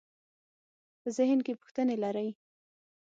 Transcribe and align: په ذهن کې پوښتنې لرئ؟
په 1.01 1.07
ذهن 1.17 1.39
کې 1.45 1.59
پوښتنې 1.61 1.95
لرئ؟ 2.03 2.29